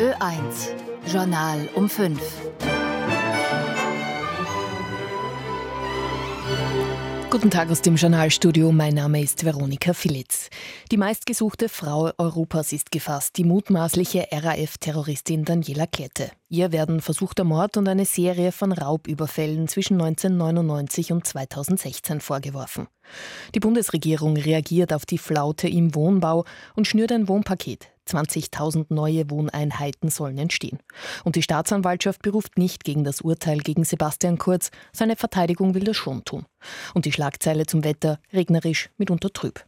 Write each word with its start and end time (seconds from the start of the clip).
Ö1 0.00 0.74
Journal 1.06 1.68
um 1.76 1.88
5. 1.88 2.69
Guten 7.30 7.48
Tag 7.52 7.70
aus 7.70 7.80
dem 7.80 7.94
Journalstudio. 7.94 8.72
Mein 8.72 8.94
Name 8.94 9.22
ist 9.22 9.44
Veronika 9.44 9.92
Filitz. 9.92 10.50
Die 10.90 10.96
meistgesuchte 10.96 11.68
Frau 11.68 12.10
Europas 12.18 12.72
ist 12.72 12.90
gefasst, 12.90 13.36
die 13.36 13.44
mutmaßliche 13.44 14.26
RAF-Terroristin 14.32 15.44
Daniela 15.44 15.86
Klette. 15.86 16.32
Ihr 16.48 16.72
werden 16.72 17.00
versuchter 17.00 17.44
Mord 17.44 17.76
und 17.76 17.86
eine 17.86 18.04
Serie 18.04 18.50
von 18.50 18.72
Raubüberfällen 18.72 19.68
zwischen 19.68 20.00
1999 20.02 21.12
und 21.12 21.24
2016 21.24 22.20
vorgeworfen. 22.20 22.88
Die 23.54 23.60
Bundesregierung 23.60 24.36
reagiert 24.36 24.92
auf 24.92 25.06
die 25.06 25.18
Flaute 25.18 25.68
im 25.68 25.94
Wohnbau 25.94 26.44
und 26.74 26.88
schnürt 26.88 27.12
ein 27.12 27.28
Wohnpaket. 27.28 27.92
20.000 28.10 28.86
neue 28.88 29.30
Wohneinheiten 29.30 30.10
sollen 30.10 30.38
entstehen. 30.38 30.78
Und 31.24 31.36
die 31.36 31.42
Staatsanwaltschaft 31.42 32.22
beruft 32.22 32.58
nicht 32.58 32.84
gegen 32.84 33.04
das 33.04 33.20
Urteil 33.20 33.58
gegen 33.58 33.84
Sebastian 33.84 34.38
Kurz. 34.38 34.70
Seine 34.92 35.16
Verteidigung 35.16 35.74
will 35.74 35.84
das 35.84 35.96
schon 35.96 36.24
tun. 36.24 36.46
Und 36.94 37.04
die 37.04 37.12
Schlagzeile 37.12 37.66
zum 37.66 37.84
Wetter 37.84 38.18
regnerisch, 38.32 38.90
mitunter 38.98 39.32
trüb. 39.32 39.64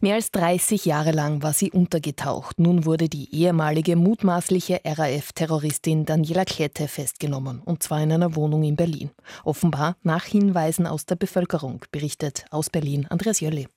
Mehr 0.00 0.16
als 0.16 0.30
30 0.32 0.84
Jahre 0.84 1.12
lang 1.12 1.42
war 1.42 1.52
sie 1.52 1.70
untergetaucht. 1.70 2.58
Nun 2.58 2.84
wurde 2.84 3.08
die 3.08 3.34
ehemalige 3.34 3.96
mutmaßliche 3.96 4.80
RAF-Terroristin 4.84 6.04
Daniela 6.04 6.44
Klette 6.44 6.88
festgenommen, 6.88 7.60
und 7.60 7.82
zwar 7.82 8.02
in 8.02 8.12
einer 8.12 8.34
Wohnung 8.34 8.64
in 8.64 8.76
Berlin. 8.76 9.10
Offenbar 9.44 9.96
nach 10.02 10.24
Hinweisen 10.24 10.86
aus 10.86 11.06
der 11.06 11.16
Bevölkerung, 11.16 11.84
berichtet 11.92 12.44
aus 12.50 12.70
Berlin 12.70 13.06
Andreas 13.08 13.40
Jölli. 13.40 13.68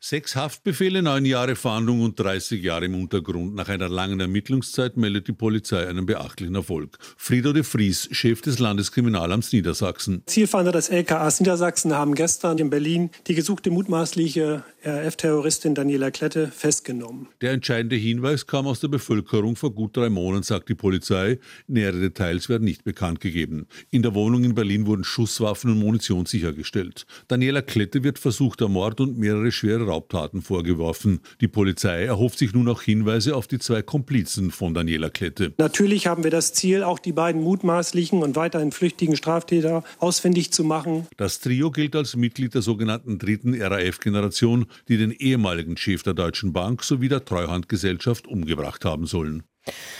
Sechs 0.00 0.36
Haftbefehle, 0.36 1.02
neun 1.02 1.24
Jahre 1.24 1.56
Fahndung 1.56 2.02
und 2.02 2.20
30 2.20 2.62
Jahre 2.62 2.84
im 2.84 2.94
Untergrund. 2.94 3.56
Nach 3.56 3.68
einer 3.68 3.88
langen 3.88 4.20
Ermittlungszeit 4.20 4.96
meldet 4.96 5.26
die 5.26 5.32
Polizei 5.32 5.88
einen 5.88 6.06
beachtlichen 6.06 6.54
Erfolg. 6.54 6.98
Frido 7.16 7.52
de 7.52 7.64
Vries, 7.64 8.08
Chef 8.12 8.40
des 8.40 8.60
Landeskriminalamts 8.60 9.52
Niedersachsen. 9.52 10.22
Zielfahnder 10.26 10.70
des 10.70 10.88
LKAs 10.88 11.40
Niedersachsen 11.40 11.94
haben 11.94 12.14
gestern 12.14 12.58
in 12.58 12.70
Berlin 12.70 13.10
die 13.26 13.34
gesuchte 13.34 13.72
mutmaßliche 13.72 14.62
RAF-Terroristin 14.84 15.74
Daniela 15.74 16.12
Klette 16.12 16.46
festgenommen. 16.46 17.26
Der 17.40 17.50
entscheidende 17.50 17.96
Hinweis 17.96 18.46
kam 18.46 18.68
aus 18.68 18.78
der 18.78 18.88
Bevölkerung 18.88 19.56
vor 19.56 19.74
gut 19.74 19.96
drei 19.96 20.10
Monaten, 20.10 20.44
sagt 20.44 20.68
die 20.68 20.76
Polizei. 20.76 21.40
Nähere 21.66 21.98
Details 21.98 22.48
werden 22.48 22.64
nicht 22.64 22.84
bekannt 22.84 23.18
gegeben. 23.20 23.66
In 23.90 24.02
der 24.02 24.14
Wohnung 24.14 24.44
in 24.44 24.54
Berlin 24.54 24.86
wurden 24.86 25.02
Schusswaffen 25.02 25.72
und 25.72 25.80
Munition 25.80 26.24
sichergestellt. 26.24 27.04
Daniela 27.26 27.62
Klette 27.62 28.04
wird 28.04 28.20
versuchter 28.20 28.68
Mord 28.68 29.00
und 29.00 29.18
mehrere 29.18 29.50
schwere 29.50 29.87
Raubtaten 29.88 30.42
vorgeworfen. 30.42 31.20
Die 31.40 31.48
Polizei 31.48 32.04
erhofft 32.04 32.38
sich 32.38 32.52
nun 32.52 32.68
auch 32.68 32.82
Hinweise 32.82 33.34
auf 33.34 33.46
die 33.46 33.58
zwei 33.58 33.82
Komplizen 33.82 34.50
von 34.50 34.74
Daniela 34.74 35.10
Klette. 35.10 35.52
Natürlich 35.58 36.06
haben 36.06 36.24
wir 36.24 36.30
das 36.30 36.52
Ziel, 36.52 36.82
auch 36.82 36.98
die 36.98 37.12
beiden 37.12 37.42
mutmaßlichen 37.42 38.22
und 38.22 38.36
weiterhin 38.36 38.72
flüchtigen 38.72 39.16
Straftäter 39.16 39.82
ausfindig 39.98 40.52
zu 40.52 40.64
machen. 40.64 41.06
Das 41.16 41.40
Trio 41.40 41.70
gilt 41.70 41.96
als 41.96 42.14
Mitglied 42.16 42.54
der 42.54 42.62
sogenannten 42.62 43.18
dritten 43.18 43.60
RAF-Generation, 43.60 44.66
die 44.88 44.98
den 44.98 45.10
ehemaligen 45.10 45.76
Chef 45.76 46.02
der 46.02 46.14
Deutschen 46.14 46.52
Bank 46.52 46.84
sowie 46.84 47.08
der 47.08 47.24
Treuhandgesellschaft 47.24 48.26
umgebracht 48.26 48.84
haben 48.84 49.06
sollen. 49.06 49.42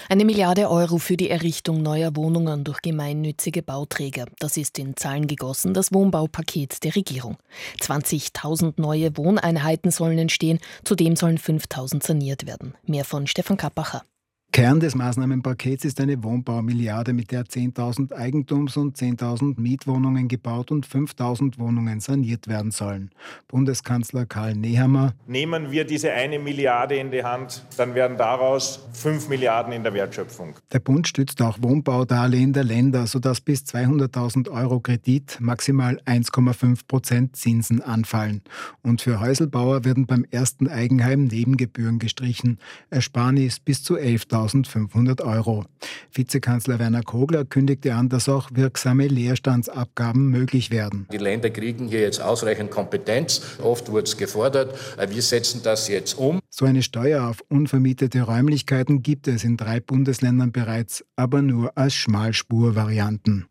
Eine 0.09 0.25
Milliarde 0.25 0.71
Euro 0.71 0.99
für 0.99 1.17
die 1.17 1.31
Errichtung 1.31 1.83
neuer 1.83 2.17
Wohnungen 2.17 2.65
durch 2.65 2.81
gemeinnützige 2.81 3.63
Bauträger. 3.63 4.27
Das 4.39 4.57
ist 4.57 4.79
in 4.79 4.97
Zahlen 4.97 5.27
gegossen, 5.27 5.75
das 5.75 5.93
Wohnbaupaket 5.93 6.83
der 6.85 6.97
Regierung. 6.97 7.37
20.000 7.81 8.75
neue 8.77 9.17
Wohneinheiten 9.17 9.91
sollen 9.91 10.19
entstehen, 10.19 10.61
zudem 10.85 11.17
sollen 11.17 11.39
5.000 11.39 12.07
saniert 12.07 12.47
werden. 12.47 12.75
Mehr 12.87 13.05
von 13.05 13.27
Stefan 13.27 13.57
Kappacher. 13.57 14.03
Kern 14.51 14.81
des 14.81 14.95
Maßnahmenpakets 14.95 15.85
ist 15.85 16.01
eine 16.01 16.25
Wohnbaumilliarde, 16.25 17.13
mit 17.13 17.31
der 17.31 17.45
10.000 17.45 18.13
Eigentums- 18.13 18.79
und 18.79 18.97
10.000 18.97 19.61
Mietwohnungen 19.61 20.27
gebaut 20.27 20.71
und 20.71 20.87
5.000 20.87 21.59
Wohnungen 21.59 22.01
saniert 22.01 22.49
werden 22.49 22.71
sollen. 22.71 23.11
Bundeskanzler 23.47 24.25
Karl 24.25 24.55
Nehammer. 24.55 25.13
Nehmen 25.27 25.71
wir 25.71 25.85
diese 25.85 26.13
eine 26.13 26.39
Milliarde 26.39 26.97
in 26.97 27.11
die 27.11 27.23
Hand, 27.23 27.67
dann 27.77 27.95
werden 27.95 28.17
daraus 28.17 28.89
5 28.95 29.29
Milliarden 29.29 29.75
in 29.75 29.83
der 29.83 29.93
Wertschöpfung. 29.93 30.55
Der 30.73 30.81
Bund 30.81 31.07
stützt 31.07 31.43
auch 31.43 31.59
Wohnbaudarlehen 31.61 32.55
der 32.55 32.65
Länder, 32.65 33.07
sodass 33.07 33.43
bis 33.43 33.65
200.000 33.65 34.51
Euro 34.51 34.81
Kredit 34.81 35.37
maximal 35.41 36.01
1,5 36.07 36.81
Prozent 36.89 37.37
Zinsen 37.37 37.83
anfallen. 37.83 38.41
Und 38.83 39.03
für 39.03 39.21
Häuselbauer 39.21 39.85
werden 39.85 40.07
beim 40.07 40.25
ersten 40.31 40.69
Eigenheim 40.69 41.25
Nebengebühren 41.25 41.99
gestrichen. 41.99 42.59
Ersparnis 42.89 43.61
bis 43.61 43.83
zu 43.83 43.97
11.000 43.97 44.38
1.500 44.45 45.23
Euro. 45.23 45.65
Vizekanzler 46.13 46.79
Werner 46.79 47.03
Kogler 47.03 47.45
kündigte 47.45 47.95
an, 47.95 48.09
dass 48.09 48.29
auch 48.29 48.51
wirksame 48.53 49.07
Leerstandsabgaben 49.07 50.29
möglich 50.29 50.71
werden. 50.71 51.07
Die 51.13 51.19
Länder 51.19 51.51
kriegen 51.51 51.89
hier 51.89 52.01
jetzt 52.01 52.21
ausreichend 52.21 52.71
Kompetenz. 52.71 53.43
Oft 53.63 53.91
wurde 53.91 54.05
es 54.05 54.17
gefordert. 54.17 54.79
Wir 55.09 55.23
setzen 55.23 55.61
das 55.63 55.89
jetzt 55.89 56.15
um. 56.15 56.41
So 56.51 56.65
eine 56.65 56.83
Steuer 56.83 57.25
auf 57.29 57.43
unvermietete 57.49 58.23
Räumlichkeiten 58.23 59.03
gibt 59.03 59.29
es 59.29 59.45
in 59.45 59.57
drei 59.57 59.81
Bundesländern 59.81 60.53
bereits, 60.53 61.05
aber 61.17 61.43
nur 61.43 61.77
als 61.77 61.95
Schmalspurvarianten. 61.95 63.47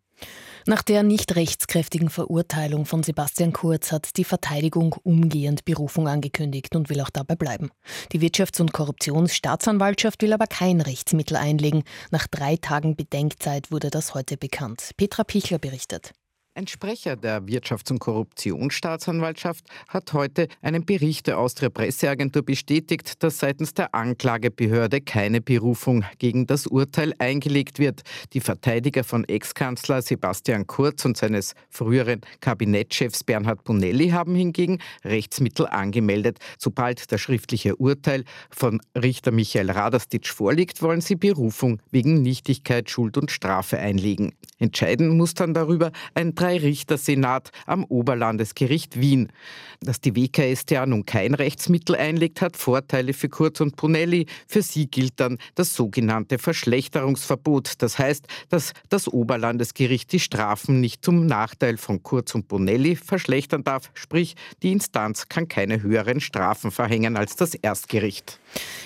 Nach 0.70 0.84
der 0.84 1.02
nicht 1.02 1.38
rechtskräftigen 1.38 2.10
Verurteilung 2.10 2.86
von 2.86 3.02
Sebastian 3.02 3.54
Kurz 3.54 3.94
hat 3.94 4.18
die 4.18 4.26
Verteidigung 4.26 4.98
umgehend 5.02 5.64
Berufung 5.64 6.10
angekündigt 6.10 6.76
und 6.76 6.90
will 6.90 7.00
auch 7.00 7.10
dabei 7.10 7.38
bleiben. 7.38 7.70
Die 8.12 8.20
Wirtschafts- 8.20 8.60
und 8.60 8.74
Korruptionsstaatsanwaltschaft 8.74 10.22
will 10.22 10.34
aber 10.34 10.46
kein 10.46 10.82
Rechtsmittel 10.82 11.38
einlegen. 11.38 11.86
Nach 12.12 12.28
drei 12.28 12.58
Tagen 12.58 12.98
Bedenkzeit 12.98 13.72
wurde 13.72 13.90
das 13.90 14.14
heute 14.14 14.36
bekannt. 14.36 14.92
Petra 14.98 15.24
Pichler 15.24 15.58
berichtet. 15.58 16.12
Ein 16.58 16.66
Sprecher 16.66 17.16
der 17.16 17.44
Wirtschafts- 17.44 17.92
und 17.92 18.00
Korruptionsstaatsanwaltschaft 18.00 19.64
hat 19.90 20.14
heute 20.14 20.48
einem 20.64 20.86
Bericht 20.86 21.28
der 21.28 21.38
Austria 21.38 21.70
Presseagentur 21.70 22.42
bestätigt, 22.42 23.22
dass 23.22 23.38
seitens 23.38 23.76
der 23.76 23.94
Anklagebehörde 23.94 25.02
keine 25.02 25.40
Berufung 25.40 26.04
gegen 26.18 26.48
das 26.48 26.66
Urteil 26.66 27.14
eingelegt 27.20 27.78
wird. 27.78 28.02
Die 28.34 28.40
Verteidiger 28.40 29.04
von 29.04 29.24
Ex-Kanzler 29.26 30.02
Sebastian 30.02 30.66
Kurz 30.66 31.06
und 31.06 31.16
seines 31.16 31.54
früheren 31.70 32.22
Kabinettschefs 32.40 33.24
Bernhard 33.24 33.64
Bonelli 33.64 34.10
haben 34.10 34.34
hingegen 34.34 34.80
Rechtsmittel 35.06 35.68
angemeldet. 35.68 36.40
Sobald 36.58 37.12
das 37.12 37.22
schriftliche 37.22 37.76
Urteil 37.76 38.24
von 38.50 38.82
Richter 38.96 39.30
Michael 39.30 39.70
Radastitsch 39.70 40.34
vorliegt, 40.34 40.82
wollen 40.82 41.02
sie 41.02 41.18
Berufung 41.18 41.84
wegen 41.92 42.24
Nichtigkeit, 42.24 42.90
Schuld 42.90 43.16
und 43.16 43.30
Strafe 43.30 43.78
einlegen. 43.78 44.34
Entscheiden 44.58 45.16
muss 45.16 45.36
dann 45.36 45.54
darüber 45.54 45.92
ein 46.16 46.34
Drei-Richter-Senat 46.48 47.52
am 47.66 47.84
Oberlandesgericht 47.84 48.98
Wien. 48.98 49.34
Dass 49.82 50.00
die 50.00 50.16
WKStA 50.16 50.86
nun 50.86 51.06
kein 51.06 51.34
Rechtsmittel 51.34 51.96
einlegt, 51.98 52.40
hat 52.40 52.56
Vorteile 52.56 53.12
für 53.12 53.28
Kurz 53.28 53.60
und 53.60 53.76
Bonelli. 53.76 54.28
Für 54.48 54.62
sie 54.62 54.88
gilt 54.88 55.20
dann 55.20 55.40
das 55.56 55.74
sogenannte 55.74 56.38
Verschlechterungsverbot. 56.38 57.74
Das 57.82 58.00
heißt, 58.00 58.28
dass 58.48 58.72
das 58.88 59.10
Oberlandesgericht 59.10 60.10
die 60.14 60.22
Strafen 60.22 60.80
nicht 60.80 61.04
zum 61.04 61.26
Nachteil 61.26 61.76
von 61.76 62.02
Kurz 62.02 62.34
und 62.34 62.48
Bonelli 62.48 62.96
verschlechtern 62.96 63.66
darf. 63.66 63.92
Sprich, 63.94 64.36
die 64.64 64.72
Instanz 64.72 65.28
kann 65.28 65.50
keine 65.50 65.82
höheren 65.84 66.22
Strafen 66.22 66.72
verhängen 66.72 67.18
als 67.18 67.36
das 67.36 67.56
Erstgericht. 67.56 68.40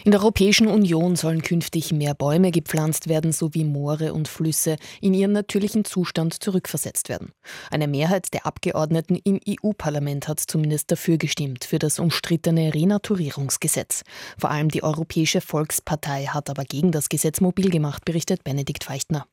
In 0.03 0.11
der 0.11 0.21
Europäischen 0.21 0.67
Union 0.67 1.15
sollen 1.15 1.41
künftig 1.41 1.91
mehr 1.91 2.13
Bäume 2.13 2.51
gepflanzt 2.51 3.07
werden, 3.07 3.31
sowie 3.31 3.63
Moore 3.63 4.13
und 4.13 4.27
Flüsse 4.27 4.77
in 4.99 5.13
ihren 5.13 5.31
natürlichen 5.31 5.85
Zustand 5.85 6.41
zurückversetzt 6.41 7.09
werden. 7.09 7.31
Eine 7.69 7.87
Mehrheit 7.87 8.33
der 8.33 8.45
Abgeordneten 8.45 9.15
im 9.23 9.39
EU-Parlament 9.47 10.27
hat 10.27 10.39
zumindest 10.39 10.91
dafür 10.91 11.17
gestimmt, 11.17 11.65
für 11.65 11.79
das 11.79 11.99
umstrittene 11.99 12.73
Renaturierungsgesetz. 12.73 14.03
Vor 14.37 14.49
allem 14.49 14.69
die 14.69 14.83
Europäische 14.83 15.41
Volkspartei 15.41 16.25
hat 16.25 16.49
aber 16.49 16.63
gegen 16.63 16.91
das 16.91 17.09
Gesetz 17.09 17.41
mobil 17.41 17.69
gemacht, 17.69 18.05
berichtet 18.05 18.43
Benedikt 18.43 18.83
Feichtner. 18.83 19.27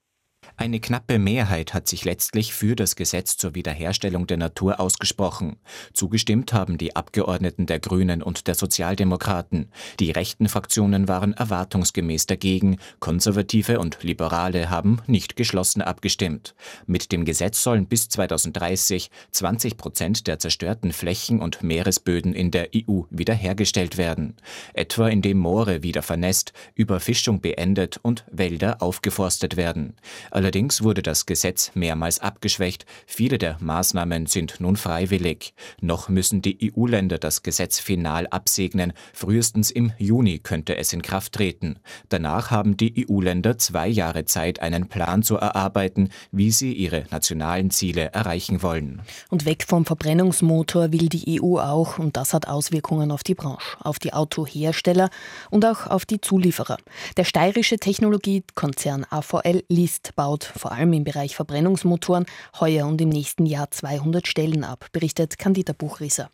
Eine 0.60 0.80
knappe 0.80 1.20
Mehrheit 1.20 1.72
hat 1.72 1.86
sich 1.86 2.04
letztlich 2.04 2.52
für 2.52 2.74
das 2.74 2.96
Gesetz 2.96 3.36
zur 3.36 3.54
Wiederherstellung 3.54 4.26
der 4.26 4.38
Natur 4.38 4.80
ausgesprochen. 4.80 5.56
Zugestimmt 5.92 6.52
haben 6.52 6.78
die 6.78 6.96
Abgeordneten 6.96 7.66
der 7.66 7.78
Grünen 7.78 8.24
und 8.24 8.48
der 8.48 8.56
Sozialdemokraten. 8.56 9.70
Die 10.00 10.10
rechten 10.10 10.48
Fraktionen 10.48 11.06
waren 11.06 11.32
erwartungsgemäß 11.32 12.26
dagegen. 12.26 12.78
Konservative 12.98 13.78
und 13.78 14.02
Liberale 14.02 14.68
haben 14.68 15.00
nicht 15.06 15.36
geschlossen 15.36 15.80
abgestimmt. 15.80 16.56
Mit 16.86 17.12
dem 17.12 17.24
Gesetz 17.24 17.62
sollen 17.62 17.86
bis 17.86 18.08
2030 18.08 19.12
20 19.30 19.76
Prozent 19.76 20.26
der 20.26 20.40
zerstörten 20.40 20.92
Flächen 20.92 21.40
und 21.40 21.62
Meeresböden 21.62 22.34
in 22.34 22.50
der 22.50 22.70
EU 22.74 23.02
wiederhergestellt 23.10 23.96
werden. 23.96 24.34
Etwa 24.74 25.06
indem 25.06 25.38
Moore 25.38 25.84
wieder 25.84 26.02
vernässt, 26.02 26.52
Überfischung 26.74 27.40
beendet 27.40 28.00
und 28.02 28.24
Wälder 28.32 28.82
aufgeforstet 28.82 29.56
werden. 29.56 29.94
Allerdings 30.32 30.47
Allerdings 30.48 30.82
wurde 30.82 31.02
das 31.02 31.26
Gesetz 31.26 31.72
mehrmals 31.74 32.20
abgeschwächt. 32.20 32.86
Viele 33.06 33.36
der 33.36 33.58
Maßnahmen 33.60 34.24
sind 34.24 34.60
nun 34.60 34.76
freiwillig. 34.76 35.52
Noch 35.82 36.08
müssen 36.08 36.40
die 36.40 36.72
EU-Länder 36.74 37.18
das 37.18 37.42
Gesetz 37.42 37.80
final 37.80 38.26
absegnen. 38.28 38.94
Frühestens 39.12 39.70
im 39.70 39.92
Juni 39.98 40.38
könnte 40.38 40.78
es 40.78 40.94
in 40.94 41.02
Kraft 41.02 41.34
treten. 41.34 41.80
Danach 42.08 42.50
haben 42.50 42.78
die 42.78 43.06
EU-Länder 43.06 43.58
zwei 43.58 43.88
Jahre 43.88 44.24
Zeit, 44.24 44.60
einen 44.60 44.88
Plan 44.88 45.22
zu 45.22 45.36
erarbeiten, 45.36 46.08
wie 46.32 46.50
sie 46.50 46.72
ihre 46.72 47.04
nationalen 47.10 47.70
Ziele 47.70 48.12
erreichen 48.14 48.62
wollen. 48.62 49.02
Und 49.28 49.44
weg 49.44 49.66
vom 49.68 49.84
Verbrennungsmotor 49.84 50.92
will 50.92 51.10
die 51.10 51.42
EU 51.42 51.58
auch, 51.58 51.98
und 51.98 52.16
das 52.16 52.32
hat 52.32 52.48
Auswirkungen 52.48 53.10
auf 53.10 53.22
die 53.22 53.34
Branche, 53.34 53.76
auf 53.80 53.98
die 53.98 54.14
Autohersteller 54.14 55.10
und 55.50 55.66
auch 55.66 55.88
auf 55.88 56.06
die 56.06 56.22
Zulieferer. 56.22 56.78
Der 57.18 57.24
steirische 57.24 57.76
Technologiekonzern 57.76 59.04
AVL 59.10 59.62
List 59.68 60.16
baut 60.16 60.37
vor 60.44 60.72
allem 60.72 60.92
im 60.92 61.04
Bereich 61.04 61.36
Verbrennungsmotoren 61.36 62.26
heuer 62.60 62.86
und 62.86 63.00
im 63.00 63.08
nächsten 63.08 63.46
Jahr 63.46 63.70
200 63.70 64.26
Stellen 64.26 64.64
ab, 64.64 64.86
berichtet 64.92 65.38
Candida 65.38 65.72
Buchrisser. 65.72 66.30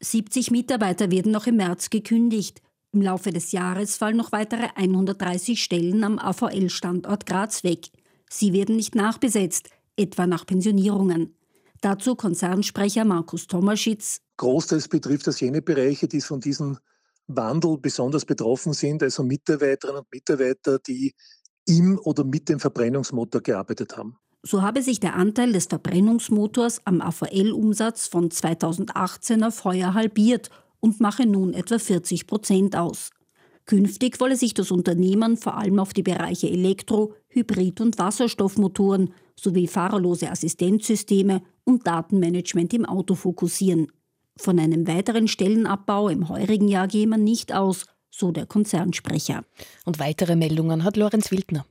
70 0.00 0.50
Mitarbeiter 0.50 1.10
werden 1.10 1.32
noch 1.32 1.46
im 1.46 1.56
März 1.56 1.90
gekündigt. 1.90 2.62
Im 2.92 3.02
Laufe 3.02 3.30
des 3.30 3.52
Jahres 3.52 3.96
fallen 3.96 4.16
noch 4.16 4.32
weitere 4.32 4.68
130 4.74 5.62
Stellen 5.62 6.04
am 6.04 6.18
AVL-Standort 6.18 7.26
Graz 7.26 7.64
weg. 7.64 7.88
Sie 8.30 8.52
werden 8.52 8.76
nicht 8.76 8.94
nachbesetzt, 8.94 9.70
etwa 9.96 10.26
nach 10.26 10.46
Pensionierungen. 10.46 11.34
Dazu 11.80 12.14
Konzernsprecher 12.14 13.04
Markus 13.04 13.46
Tomaschitz. 13.46 14.20
Großteils 14.36 14.88
betrifft 14.88 15.26
das 15.26 15.40
jene 15.40 15.62
Bereiche, 15.62 16.08
die 16.08 16.20
von 16.20 16.40
diesem 16.40 16.78
Wandel 17.28 17.76
besonders 17.78 18.24
betroffen 18.24 18.72
sind, 18.72 19.02
also 19.02 19.22
Mitarbeiterinnen 19.22 20.00
und 20.00 20.12
Mitarbeiter, 20.12 20.78
die 20.78 21.14
im 21.68 21.98
oder 21.98 22.24
mit 22.24 22.48
dem 22.48 22.58
Verbrennungsmotor 22.58 23.42
gearbeitet 23.42 23.96
haben. 23.96 24.16
So 24.42 24.62
habe 24.62 24.82
sich 24.82 25.00
der 25.00 25.14
Anteil 25.14 25.52
des 25.52 25.66
Verbrennungsmotors 25.66 26.80
am 26.84 27.00
AVL-Umsatz 27.00 28.06
von 28.06 28.30
2018 28.30 29.44
auf 29.44 29.64
heuer 29.64 29.94
halbiert 29.94 30.50
und 30.80 31.00
mache 31.00 31.26
nun 31.26 31.52
etwa 31.54 31.78
40 31.78 32.26
Prozent 32.26 32.76
aus. 32.76 33.10
Künftig 33.66 34.18
wolle 34.20 34.36
sich 34.36 34.54
das 34.54 34.70
Unternehmen 34.70 35.36
vor 35.36 35.58
allem 35.58 35.78
auf 35.78 35.92
die 35.92 36.02
Bereiche 36.02 36.48
Elektro-, 36.48 37.12
Hybrid- 37.28 37.82
und 37.82 37.98
Wasserstoffmotoren 37.98 39.12
sowie 39.38 39.66
fahrerlose 39.66 40.30
Assistenzsysteme 40.30 41.42
und 41.64 41.86
Datenmanagement 41.86 42.72
im 42.72 42.86
Auto 42.86 43.14
fokussieren. 43.14 43.92
Von 44.38 44.58
einem 44.58 44.86
weiteren 44.86 45.28
Stellenabbau 45.28 46.08
im 46.08 46.28
heurigen 46.28 46.68
Jahr 46.68 46.88
gehe 46.88 47.06
man 47.06 47.24
nicht 47.24 47.52
aus, 47.52 47.84
so 48.10 48.32
der 48.32 48.46
Konzernsprecher. 48.46 49.44
Und 49.84 49.98
weitere 49.98 50.36
Meldungen 50.36 50.84
hat 50.84 50.96
Lorenz 50.96 51.30
Wildner. 51.30 51.64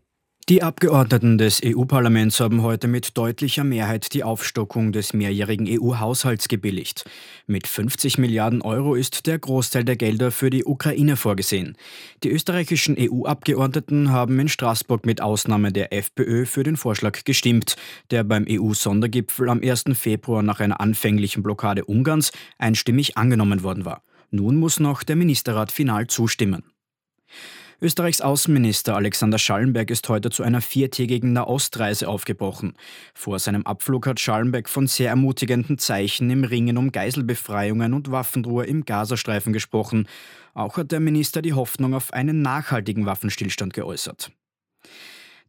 Die 0.49 0.63
Abgeordneten 0.63 1.37
des 1.37 1.59
EU-Parlaments 1.61 2.39
haben 2.39 2.61
heute 2.61 2.87
mit 2.87 3.17
deutlicher 3.17 3.65
Mehrheit 3.65 4.13
die 4.13 4.23
Aufstockung 4.23 4.93
des 4.93 5.11
mehrjährigen 5.11 5.67
EU-Haushalts 5.69 6.47
gebilligt. 6.47 7.03
Mit 7.47 7.67
50 7.67 8.17
Milliarden 8.17 8.61
Euro 8.61 8.95
ist 8.95 9.27
der 9.27 9.39
Großteil 9.39 9.83
der 9.83 9.97
Gelder 9.97 10.31
für 10.31 10.49
die 10.49 10.63
Ukraine 10.63 11.17
vorgesehen. 11.17 11.75
Die 12.23 12.29
österreichischen 12.29 12.95
EU-Abgeordneten 12.97 14.13
haben 14.13 14.39
in 14.39 14.47
Straßburg 14.47 15.05
mit 15.05 15.19
Ausnahme 15.19 15.73
der 15.73 15.91
FPÖ 15.91 16.45
für 16.45 16.63
den 16.63 16.77
Vorschlag 16.77 17.25
gestimmt, 17.25 17.75
der 18.09 18.23
beim 18.23 18.45
EU-Sondergipfel 18.49 19.49
am 19.49 19.61
1. 19.61 19.83
Februar 19.95 20.43
nach 20.43 20.61
einer 20.61 20.79
anfänglichen 20.79 21.43
Blockade 21.43 21.83
Ungarns 21.83 22.31
einstimmig 22.57 23.17
angenommen 23.17 23.63
worden 23.63 23.83
war. 23.83 24.01
Nun 24.29 24.57
muss 24.57 24.79
noch 24.79 25.03
der 25.03 25.15
Ministerrat 25.15 25.71
final 25.71 26.07
zustimmen. 26.07 26.63
Österreichs 27.79 28.21
Außenminister 28.21 28.95
Alexander 28.95 29.37
Schallenberg 29.37 29.91
ist 29.91 30.09
heute 30.09 30.31
zu 30.31 30.41
einer 30.41 30.61
viertägigen 30.61 31.33
Nahostreise 31.33 32.07
aufgebrochen. 32.07 32.73
Vor 33.13 33.37
seinem 33.37 33.67
Abflug 33.67 34.07
hat 34.07 34.19
Schallenberg 34.19 34.67
von 34.67 34.87
sehr 34.87 35.09
ermutigenden 35.09 35.77
Zeichen 35.77 36.31
im 36.31 36.43
Ringen 36.43 36.77
um 36.77 36.91
Geiselbefreiungen 36.91 37.93
und 37.93 38.09
Waffenruhe 38.09 38.65
im 38.65 38.83
Gazastreifen 38.83 39.53
gesprochen. 39.53 40.07
Auch 40.55 40.77
hat 40.77 40.91
der 40.91 40.99
Minister 40.99 41.43
die 41.43 41.53
Hoffnung 41.53 41.93
auf 41.93 42.13
einen 42.13 42.41
nachhaltigen 42.41 43.05
Waffenstillstand 43.05 43.75
geäußert. 43.75 44.31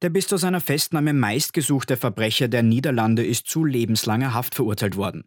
Der 0.00 0.10
bis 0.10 0.28
zu 0.28 0.36
seiner 0.36 0.60
Festnahme 0.60 1.12
meistgesuchte 1.12 1.96
Verbrecher 1.96 2.46
der 2.46 2.62
Niederlande 2.62 3.26
ist 3.26 3.48
zu 3.48 3.64
lebenslanger 3.64 4.32
Haft 4.32 4.54
verurteilt 4.54 4.96
worden. 4.96 5.24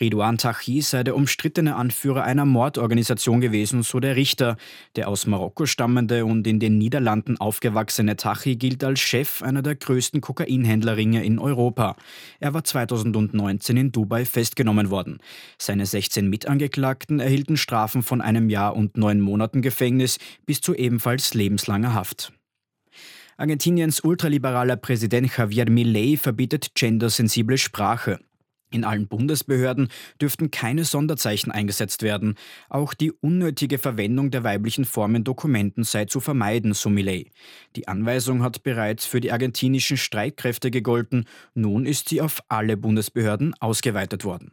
Ridouan 0.00 0.38
Tachi 0.38 0.80
sei 0.80 1.04
der 1.04 1.14
umstrittene 1.14 1.76
Anführer 1.76 2.24
einer 2.24 2.46
Mordorganisation 2.46 3.42
gewesen, 3.42 3.82
so 3.82 4.00
der 4.00 4.16
Richter. 4.16 4.56
Der 4.96 5.08
aus 5.08 5.26
Marokko 5.26 5.66
stammende 5.66 6.24
und 6.24 6.46
in 6.46 6.58
den 6.58 6.78
Niederlanden 6.78 7.36
aufgewachsene 7.36 8.16
Tachi 8.16 8.56
gilt 8.56 8.82
als 8.82 9.00
Chef 9.00 9.42
einer 9.42 9.60
der 9.60 9.74
größten 9.74 10.22
Kokainhändlerringe 10.22 11.22
in 11.22 11.38
Europa. 11.38 11.94
Er 12.40 12.54
war 12.54 12.64
2019 12.64 13.76
in 13.76 13.92
Dubai 13.92 14.24
festgenommen 14.24 14.88
worden. 14.88 15.18
Seine 15.58 15.84
16 15.84 16.30
Mitangeklagten 16.30 17.20
erhielten 17.20 17.58
Strafen 17.58 18.02
von 18.02 18.22
einem 18.22 18.48
Jahr 18.48 18.74
und 18.74 18.96
neun 18.96 19.20
Monaten 19.20 19.60
Gefängnis 19.60 20.18
bis 20.46 20.62
zu 20.62 20.74
ebenfalls 20.74 21.34
lebenslanger 21.34 21.92
Haft. 21.92 22.32
Argentiniens 23.36 24.00
ultraliberaler 24.00 24.76
Präsident 24.76 25.36
Javier 25.36 25.68
Milei 25.68 26.16
verbietet 26.16 26.74
gendersensible 26.74 27.58
Sprache. 27.58 28.20
In 28.70 28.84
allen 28.84 29.06
Bundesbehörden 29.06 29.88
dürften 30.20 30.50
keine 30.50 30.84
Sonderzeichen 30.84 31.52
eingesetzt 31.52 32.02
werden. 32.02 32.34
Auch 32.68 32.94
die 32.94 33.12
unnötige 33.12 33.78
Verwendung 33.78 34.30
der 34.30 34.42
weiblichen 34.42 34.84
Form 34.84 35.14
in 35.14 35.24
Dokumenten 35.24 35.84
sei 35.84 36.06
zu 36.06 36.18
vermeiden, 36.20 36.74
so 36.74 36.90
Millet. 36.90 37.30
Die 37.76 37.86
Anweisung 37.86 38.42
hat 38.42 38.62
bereits 38.64 39.06
für 39.06 39.20
die 39.20 39.30
argentinischen 39.30 39.96
Streitkräfte 39.96 40.70
gegolten. 40.72 41.26
Nun 41.54 41.86
ist 41.86 42.08
sie 42.08 42.20
auf 42.20 42.40
alle 42.48 42.76
Bundesbehörden 42.76 43.54
ausgeweitet 43.60 44.24
worden. 44.24 44.52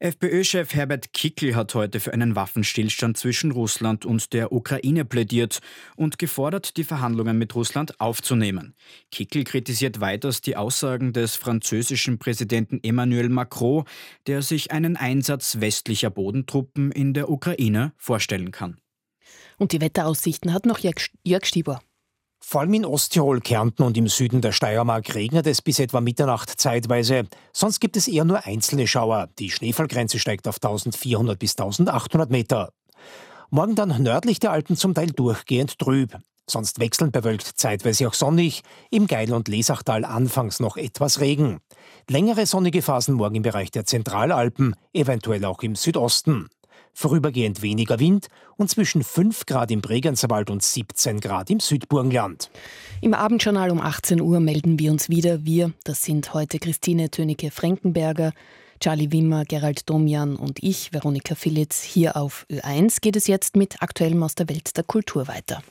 FPÖ-Chef 0.00 0.74
Herbert 0.74 1.12
Kickl 1.12 1.56
hat 1.56 1.74
heute 1.74 1.98
für 1.98 2.12
einen 2.12 2.36
Waffenstillstand 2.36 3.16
zwischen 3.16 3.50
Russland 3.50 4.06
und 4.06 4.32
der 4.32 4.52
Ukraine 4.52 5.04
plädiert 5.04 5.58
und 5.96 6.20
gefordert, 6.20 6.76
die 6.76 6.84
Verhandlungen 6.84 7.36
mit 7.36 7.56
Russland 7.56 7.98
aufzunehmen. 8.00 8.76
Kickl 9.10 9.42
kritisiert 9.42 10.00
weiters 10.00 10.40
die 10.40 10.56
Aussagen 10.56 11.12
des 11.12 11.34
französischen 11.34 12.18
Präsidenten 12.20 12.78
Emmanuel 12.84 13.28
Macron, 13.28 13.86
der 14.28 14.42
sich 14.42 14.70
einen 14.70 14.96
Einsatz 14.96 15.60
westlicher 15.60 16.10
Bodentruppen 16.10 16.92
in 16.92 17.12
der 17.12 17.28
Ukraine 17.28 17.92
vorstellen 17.96 18.52
kann. 18.52 18.78
Und 19.58 19.72
die 19.72 19.80
Wetteraussichten 19.80 20.52
hat 20.52 20.64
noch 20.64 20.78
Jörg 20.78 21.44
Stieber. 21.44 21.80
Vor 22.50 22.62
allem 22.62 22.72
in 22.72 22.86
Osttirol, 22.86 23.42
Kärnten 23.42 23.82
und 23.82 23.98
im 23.98 24.08
Süden 24.08 24.40
der 24.40 24.52
Steiermark 24.52 25.14
regnet 25.14 25.46
es 25.46 25.60
bis 25.60 25.80
etwa 25.80 26.00
Mitternacht 26.00 26.48
zeitweise. 26.58 27.26
Sonst 27.52 27.78
gibt 27.78 27.94
es 27.98 28.08
eher 28.08 28.24
nur 28.24 28.46
einzelne 28.46 28.86
Schauer. 28.86 29.28
Die 29.38 29.50
Schneefallgrenze 29.50 30.18
steigt 30.18 30.48
auf 30.48 30.56
1400 30.56 31.38
bis 31.38 31.58
1800 31.58 32.30
Meter. 32.30 32.72
Morgen 33.50 33.74
dann 33.74 34.02
nördlich 34.02 34.40
der 34.40 34.52
Alpen 34.52 34.78
zum 34.78 34.94
Teil 34.94 35.08
durchgehend 35.08 35.78
trüb. 35.78 36.16
Sonst 36.46 36.80
wechselnd 36.80 37.12
bewölkt 37.12 37.52
zeitweise 37.56 38.08
auch 38.08 38.14
sonnig. 38.14 38.62
Im 38.90 39.08
Geil- 39.08 39.34
und 39.34 39.48
Lesachtal 39.48 40.06
anfangs 40.06 40.58
noch 40.58 40.78
etwas 40.78 41.20
Regen. 41.20 41.58
Längere 42.08 42.46
sonnige 42.46 42.80
Phasen 42.80 43.16
morgen 43.16 43.34
im 43.34 43.42
Bereich 43.42 43.72
der 43.72 43.84
Zentralalpen, 43.84 44.74
eventuell 44.94 45.44
auch 45.44 45.62
im 45.62 45.76
Südosten 45.76 46.48
vorübergehend 46.94 47.62
weniger 47.62 47.98
Wind 47.98 48.28
und 48.56 48.70
zwischen 48.70 49.02
5 49.02 49.46
Grad 49.46 49.70
im 49.70 49.80
Bregenzerwald 49.80 50.50
und 50.50 50.62
17 50.62 51.20
Grad 51.20 51.50
im 51.50 51.60
Südburgenland. 51.60 52.50
Im 53.00 53.14
Abendjournal 53.14 53.70
um 53.70 53.80
18 53.80 54.20
Uhr 54.20 54.40
melden 54.40 54.78
wir 54.78 54.90
uns 54.90 55.08
wieder. 55.08 55.44
Wir, 55.44 55.72
das 55.84 56.02
sind 56.02 56.34
heute 56.34 56.58
Christine 56.58 57.10
Tönecke-Frankenberger, 57.10 58.32
Charlie 58.80 59.10
Wimmer, 59.12 59.44
Gerald 59.44 59.88
Domian 59.88 60.36
und 60.36 60.62
ich, 60.62 60.92
Veronika 60.92 61.34
Filitz. 61.34 61.82
Hier 61.82 62.16
auf 62.16 62.46
Ö1 62.50 63.00
geht 63.00 63.16
es 63.16 63.26
jetzt 63.26 63.56
mit 63.56 63.82
Aktuellem 63.82 64.22
aus 64.22 64.34
der 64.34 64.48
Welt 64.48 64.76
der 64.76 64.84
Kultur 64.84 65.28
weiter. 65.28 65.62